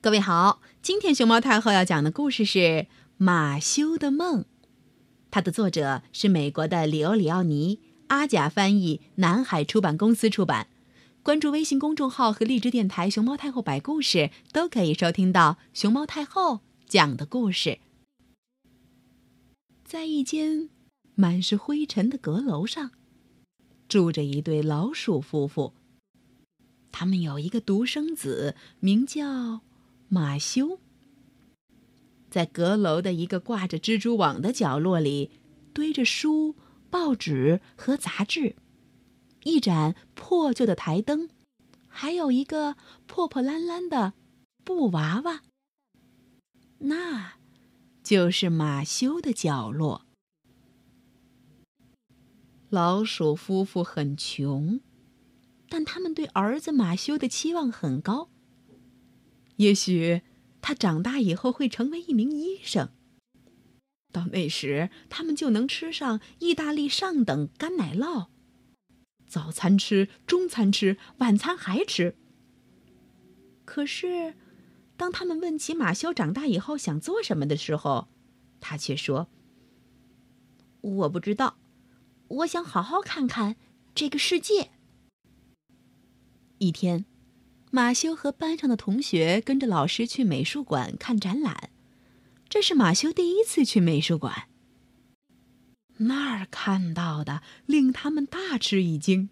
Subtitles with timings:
[0.00, 2.58] 各位好，今天熊猫太后要讲的故事是
[3.16, 4.42] 《马修的梦》，
[5.28, 10.68] 它的作者是美国的里欧里奥尼，阿甲翻译，南海出版公司出版。
[11.24, 17.80] 关注微信公众号和荔枝电台“熊猫太后摆故事”，都可以收听到熊猫太后讲的故事。
[19.84, 20.70] 在一间
[21.16, 22.92] 满是灰尘的阁楼上，
[23.88, 25.74] 住着一对老鼠夫妇。
[26.92, 29.62] 他们有一个独生子，名叫。
[30.08, 30.80] 马修
[32.30, 35.30] 在阁楼的一个挂着蜘蛛网的角落里，
[35.72, 36.56] 堆着书、
[36.90, 38.56] 报纸和杂志，
[39.44, 41.28] 一盏破旧的台灯，
[41.86, 44.14] 还有一个破破烂烂的
[44.64, 45.42] 布娃娃。
[46.78, 47.34] 那，
[48.02, 50.06] 就是马修的角落。
[52.70, 54.80] 老鼠夫妇很穷，
[55.68, 58.28] 但他们对儿子马修的期望很高。
[59.58, 60.22] 也许
[60.60, 62.90] 他长大以后会成为一名医生。
[64.10, 68.28] 到那时，他们就能吃上意大利上等干奶酪，
[69.26, 72.16] 早餐吃，中餐吃，晚餐还吃。
[73.64, 74.34] 可是，
[74.96, 78.08] 当他们问起马修长大以后想做什么的时候，
[78.60, 79.28] 他却说
[80.80, 81.58] ：“我不知道，
[82.28, 83.56] 我想好好看看
[83.94, 84.70] 这个世界。”
[86.58, 87.04] 一天。
[87.70, 91.70] 马修和班上的同学跟着老师去美术馆看展览，
[92.48, 94.48] 这是马修第一次去美术馆。
[95.98, 99.28] 那儿看到的令他们大吃一惊。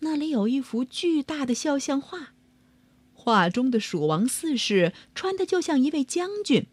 [0.00, 2.34] 那里有一幅巨大的肖像画，
[3.12, 6.66] 画中的蜀王四世穿的就像一位将军。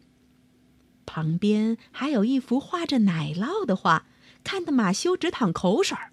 [1.04, 4.06] 旁边还有一幅画着奶酪的画，
[4.44, 6.11] 看得马修直淌口水儿。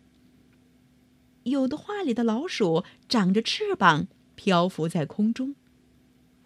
[1.50, 5.56] 有的画里的老鼠长着翅膀，漂浮在空中；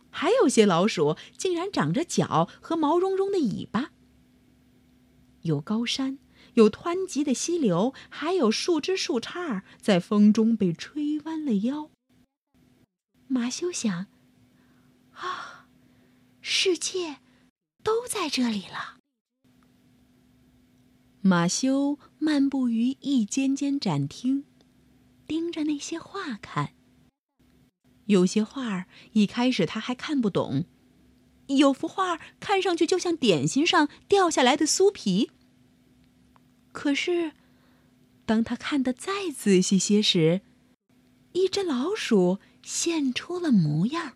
[0.09, 3.91] 还有些老鼠竟然长着脚和毛茸茸的尾巴。
[5.41, 6.19] 有高山，
[6.53, 11.89] 有湍急的溪流，还有树枝树杈在风中被吹弯了腰。
[13.27, 14.07] 马修想：
[15.13, 15.67] 啊，
[16.41, 17.17] 世界
[17.83, 18.99] 都在这里了。
[21.21, 24.45] 马修漫步于一间间展厅。
[25.33, 26.75] 盯着那些画看，
[28.05, 30.65] 有些画儿一开始他还看不懂，
[31.47, 35.31] 有幅画看上去就像点心上掉下来的酥皮。
[36.71, 37.31] 可是，
[38.27, 40.41] 当他看得再仔细些时，
[41.31, 44.13] 一只老鼠现出了模样。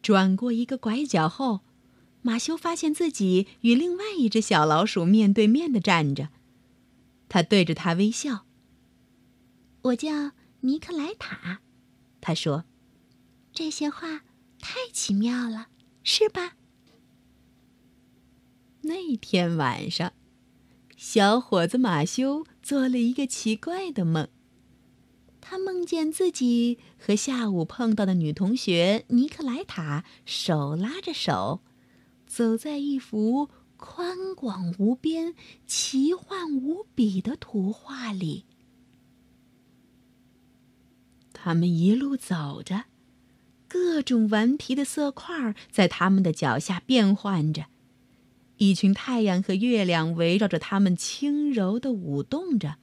[0.00, 1.60] 转过一个拐角后，
[2.22, 6.30] 马修发现自己与另外一只小老鼠面对面的站着。
[7.28, 8.46] 他对着他微笑。
[9.82, 11.60] 我叫尼克莱塔，
[12.20, 12.64] 他说
[13.52, 14.24] ：“这些话
[14.58, 15.68] 太奇妙了，
[16.02, 16.56] 是吧？”
[18.82, 20.12] 那天晚上，
[20.96, 24.28] 小伙子马修做了一个奇怪的梦。
[25.40, 31.62] 他梦见自己和下午碰到的女同学尼克莱塔手拉着手，
[32.26, 33.48] 走在一幅。
[33.78, 35.34] 宽广无边、
[35.64, 38.44] 奇幻无比的图画里，
[41.32, 42.86] 他们一路走着，
[43.68, 47.66] 各种顽皮的色块在他们的脚下变换着，
[48.56, 52.78] 一群太阳和月亮围绕着他们轻柔的舞动着，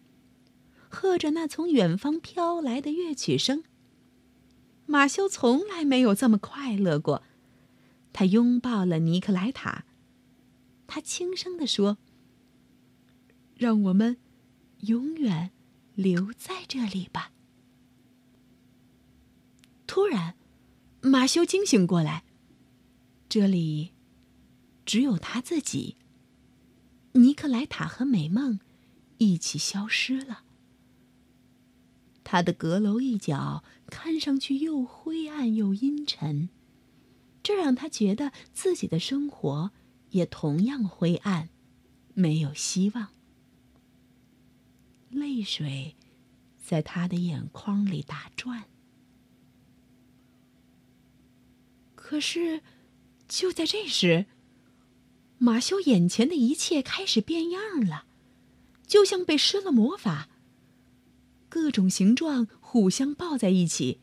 [0.88, 3.66] 和着那从远方飘来的乐曲声。
[4.86, 7.22] 马修从来没有这么快乐过，
[8.14, 9.84] 他拥抱了尼克莱塔。
[10.88, 11.98] 他轻声地说
[13.58, 14.18] ：“让我们
[14.82, 15.52] 永远
[15.94, 17.32] 留在这里吧。”
[19.88, 20.36] 突然，
[21.02, 22.24] 马修惊醒过来，
[23.30, 23.92] 这里
[24.86, 25.96] 只有他自己。
[27.14, 28.60] 尼克莱塔和美梦
[29.20, 30.44] 一起消失了。
[32.26, 36.50] 他的阁楼一角看上去又灰暗又阴沉，
[37.42, 39.72] 这让他觉得自己的生活。
[40.12, 41.50] 也同样灰暗，
[42.14, 43.10] 没有希望。
[45.10, 45.96] 泪水
[46.64, 48.66] 在他的眼眶里打转。
[51.96, 52.62] 可是，
[53.28, 54.26] 就在这时，
[55.38, 58.06] 马修眼前的一切开始变样了，
[58.86, 60.30] 就像被施了魔法。
[61.50, 64.00] 各种形状互相抱在一起。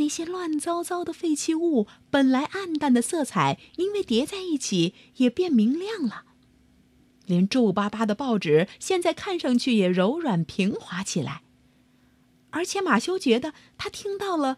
[0.00, 6.24] 那些乱糟糟的废弃物，本来暗淡的色彩，因为叠在一起也变明亮了。
[7.26, 11.42] 连皱巴巴的报纸，现在看上去也柔软平滑起来。
[12.48, 14.56] 而且马修觉得他听到了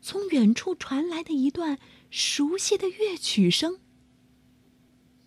[0.00, 3.80] 从远处传来的一段熟悉的乐曲声。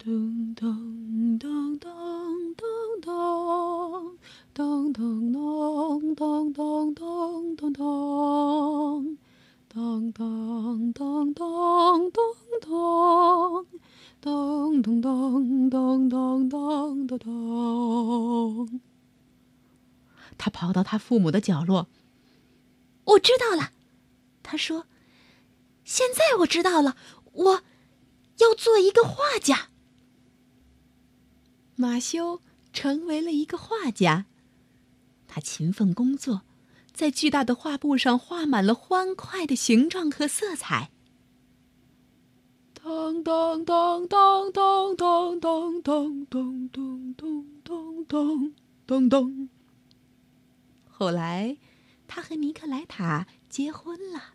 [0.02, 4.16] 噔噔噔噔噔噔
[4.54, 7.27] 噔噔噔噔噔
[20.48, 21.90] 他跑到他父母的角落。
[23.04, 23.74] 我知道了，
[24.44, 24.86] 他说
[25.84, 26.96] ：“现在我知道了，
[27.34, 27.64] 我
[28.38, 29.68] 要做一个画家。”
[31.76, 32.42] 马修
[32.72, 34.26] 成为了一个画家，
[35.28, 36.44] 他勤奋工作。
[36.94, 40.90] 在巨大的画布上画满了欢快的形状和色彩。
[42.74, 47.14] 当当当当当当当当当当
[47.64, 48.54] 当当
[48.86, 49.50] 当当。
[51.00, 51.58] 后来，
[52.08, 54.34] 他和尼克莱塔结婚了。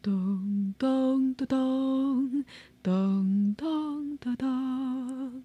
[0.00, 2.44] 咚咚咚咚
[2.80, 5.42] 咚咚咚咚。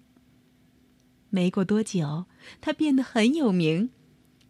[1.30, 2.26] 没过多久，
[2.60, 3.90] 他变得很有名。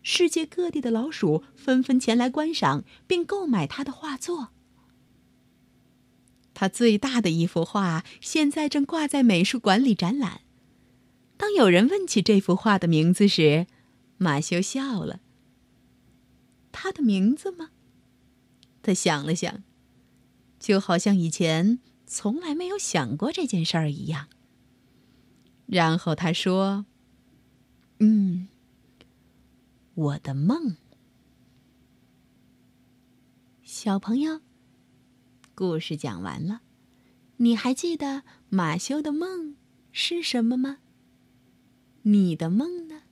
[0.03, 4.51] 世界各地的老鼠纷纷前来观赏并购买他的画作。
[6.53, 10.43] 他最大的一幅画现在正挂在美术馆里展览。
[11.39, 13.67] 当有人问起这幅画的名字时，
[14.23, 15.21] 马修笑了。
[16.71, 17.71] 他的名字吗？
[18.83, 19.65] 他想了想，
[20.59, 24.29] 就好像以前从来没有想过这件事儿一样。
[25.65, 26.85] 然后他说
[28.01, 28.49] ：“嗯。”
[29.97, 30.77] 我的梦，
[33.63, 34.41] 小朋友，
[35.55, 36.61] 故事讲完了，
[37.39, 39.57] 你还记得马修的梦
[39.93, 40.79] 是什么吗？
[42.03, 43.03] 你的梦呢？